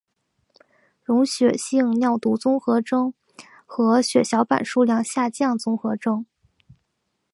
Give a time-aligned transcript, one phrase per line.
[1.03, 3.13] 溶血性尿毒综合征
[3.67, 6.25] 和血小板数量下降综合征。